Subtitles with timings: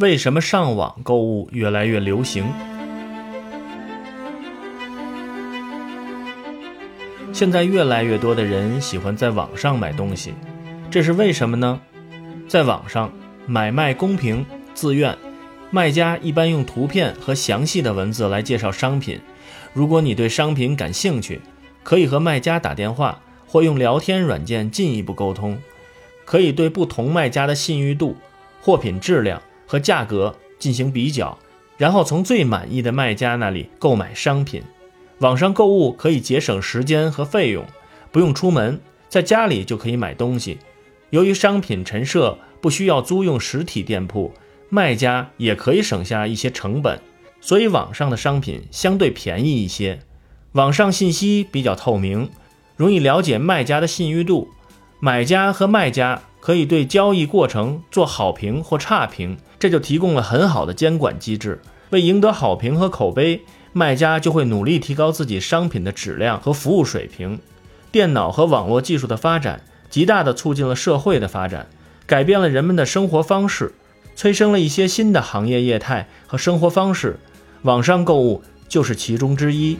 [0.00, 2.46] 为什么上网购物越来越流行？
[7.34, 10.32] 现在越来越多的人喜欢在网上买东西，
[10.90, 11.78] 这是为什么呢？
[12.48, 13.12] 在网上
[13.44, 15.14] 买卖公平、自愿，
[15.70, 19.20] 卖家一般用图片和详细的文字来介绍商品。
[19.74, 21.42] 如果你对商品感兴趣，
[21.82, 25.58] 可以和卖家打电话或用聊天软件进一步沟通，
[26.24, 28.16] 可以对不同卖家的信誉度、
[28.62, 29.42] 货品质量。
[29.70, 31.38] 和价格进行比较，
[31.76, 34.64] 然后从最满意的卖家那里购买商品。
[35.20, 37.64] 网上购物可以节省时间和费用，
[38.10, 40.58] 不用出门，在家里就可以买东西。
[41.10, 44.34] 由于商品陈设不需要租用实体店铺，
[44.70, 47.00] 卖家也可以省下一些成本，
[47.40, 50.00] 所以网上的商品相对便宜一些。
[50.50, 52.28] 网上信息比较透明，
[52.74, 54.48] 容易了解卖家的信誉度，
[54.98, 56.22] 买家和卖家。
[56.40, 61.60] 可以对交易过程做好评或差评，这就提供了很好的监管机制。
[61.90, 67.38] 为赢得好评和口碑，卖家就会努力提高自己商品的质量和服务水平。
[67.92, 71.66] 电脑和网络技术的发展，极大地促进了社会的发展，
[72.06, 73.74] 改变了人们的生活方式，
[74.14, 77.18] 催生了一些新的行业业态和生活方式。
[77.62, 79.76] 网上购物就是其中之一。